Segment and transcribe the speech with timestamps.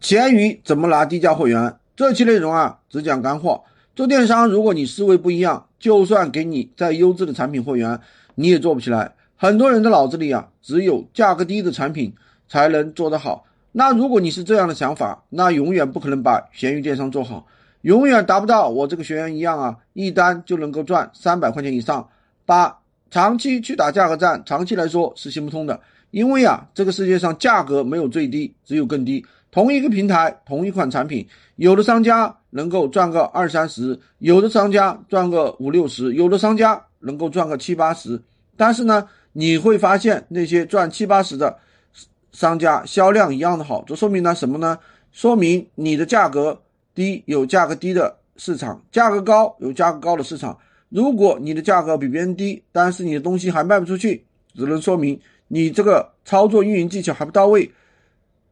[0.00, 1.74] 闲鱼怎么拿低价会员？
[1.96, 3.62] 这期内容啊，只讲干货。
[3.94, 7.98] 做电商，如果你思维不一样，就算给你再优质的产品会员，
[8.34, 9.14] 你也做不起来。
[9.36, 12.14] 很多人的脑子里啊，只有价格低的产品
[12.48, 13.44] 才能做得好。
[13.72, 17.46] 那如果你是这样的想法，那永远不可能把闲鱼电商做好，
[17.80, 22.06] 永远达不到我这个学员一样啊，一单就能够赚三百块钱以上。
[22.44, 22.78] 八
[23.10, 25.80] 长期去打价格战，长期来说是行不通的。
[26.10, 29.24] 因为啊，这个世界上价格没有最低，只有更低。
[29.56, 38.20] 同一个平台，同一款产品，有的商家能够赚个二三十，有的商家赚个五六十，有的商家能够赚个七八十。
[38.54, 41.56] 但是呢，你会发现那些赚七八十的
[42.32, 44.78] 商家销量一样的好，这说明了什么呢？
[45.10, 46.60] 说明你的价格
[46.94, 50.54] 低，有价格低的市场；价格高，有价格高的市场。
[50.90, 54.22] 如果你的价格比别人低，但是你的东西还卖不出去，
[54.54, 55.18] 只能说明。
[55.48, 57.70] 你这个操作运营技巧还不到位，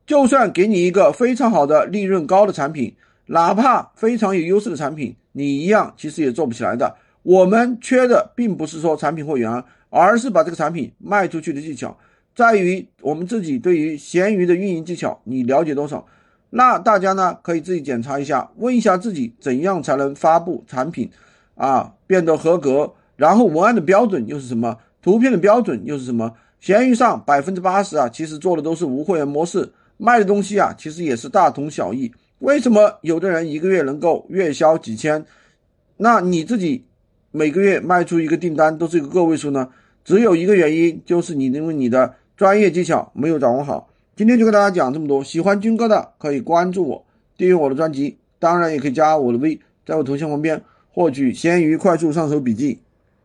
[0.07, 2.95] 就算给你一个非常好的利润高的产品，
[3.27, 6.97] 哪怕非常有优势的产品，你一样其实也做不起来的。
[7.23, 11.97] 我们缺的并不是说产品货源，而是把这个产品卖出去的技巧，
[12.35, 16.07] 在于我们自己对于闲鱼的运营技巧你了解多少？
[16.51, 21.11] 那大家呢可以自己检查一下，问一下自己怎样才能发布产品
[21.55, 22.93] 啊变得合格？
[23.17, 24.77] 然后文案的标准又是什么？
[25.01, 26.35] 图片的标准又是什么？
[26.61, 32.13] 闲鱼上百分之八十啊，其实做的都是无货源模式，卖的东西啊，其实也是大同小异。
[32.41, 35.25] 为什么有的人一个月能够月销几千？
[35.97, 36.85] 那你自己
[37.31, 39.69] 每个月卖出一个订单都是一个个位数呢？
[40.05, 43.89] 只有一个原因，就是你因为你的专业技巧没有掌握好。
[44.17, 52.81] 今天就跟大家讲这么多，喜欢军哥的可以关注我，订阅我的专辑，当然也可以加我的微，在我头像旁边获取闲鱼快速上手笔记。